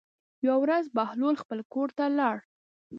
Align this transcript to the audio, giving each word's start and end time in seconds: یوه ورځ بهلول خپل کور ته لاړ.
یوه 0.45 0.57
ورځ 0.63 0.85
بهلول 0.97 1.35
خپل 1.43 1.59
کور 1.73 1.89
ته 1.97 2.03
لاړ. 2.19 2.37